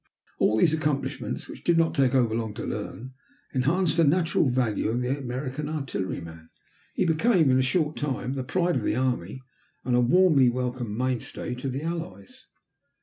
All 0.39 0.57
these 0.57 0.73
accomplishments, 0.73 1.47
which 1.47 1.63
did 1.63 1.77
not 1.77 1.93
take 1.93 2.15
overlong 2.15 2.55
to 2.55 2.65
learn, 2.65 3.13
enhanced 3.53 3.97
the 3.97 4.03
natural 4.03 4.49
value 4.49 4.89
of 4.89 4.99
the 4.99 5.15
American 5.15 5.67
artilleryman. 5.69 6.49
He 6.95 7.05
became, 7.05 7.51
in 7.51 7.59
a 7.59 7.61
short 7.61 7.97
time, 7.97 8.33
the 8.33 8.43
pride 8.43 8.77
of 8.77 8.81
the 8.81 8.95
army 8.95 9.43
and 9.85 9.95
a 9.95 10.01
warmly 10.01 10.49
welcomed 10.49 10.97
mainstay 10.97 11.53
to 11.53 11.69
the 11.69 11.83
Allies. 11.83 12.47